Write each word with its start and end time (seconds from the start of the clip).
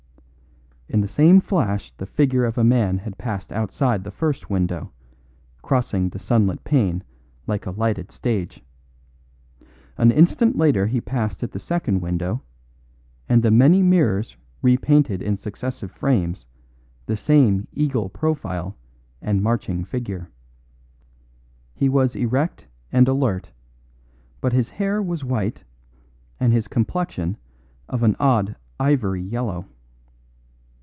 In 0.93 0.99
the 0.99 1.07
same 1.07 1.39
flash 1.39 1.93
the 1.93 2.05
figure 2.05 2.43
of 2.43 2.57
a 2.57 2.65
man 2.65 2.97
had 2.97 3.17
passed 3.17 3.53
outside 3.53 4.03
the 4.03 4.11
first 4.11 4.49
window, 4.49 4.91
crossing 5.61 6.09
the 6.09 6.19
sunlit 6.19 6.65
pane 6.65 7.01
like 7.47 7.65
a 7.65 7.71
lighted 7.71 8.11
stage. 8.11 8.61
An 9.97 10.11
instant 10.11 10.57
later 10.57 10.87
he 10.87 10.99
passed 10.99 11.43
at 11.43 11.53
the 11.53 11.59
second 11.59 12.01
window 12.01 12.41
and 13.29 13.41
the 13.41 13.51
many 13.51 13.81
mirrors 13.81 14.35
repainted 14.61 15.21
in 15.21 15.37
successive 15.37 15.91
frames 15.93 16.45
the 17.05 17.15
same 17.15 17.69
eagle 17.71 18.09
profile 18.09 18.75
and 19.21 19.41
marching 19.41 19.85
figure. 19.85 20.29
He 21.73 21.87
was 21.87 22.17
erect 22.17 22.67
and 22.91 23.07
alert, 23.07 23.49
but 24.41 24.51
his 24.51 24.71
hair 24.71 25.01
was 25.01 25.23
white 25.23 25.63
and 26.37 26.51
his 26.51 26.67
complexion 26.67 27.37
of 27.87 28.03
an 28.03 28.17
odd 28.19 28.57
ivory 28.77 29.23
yellow. 29.23 29.65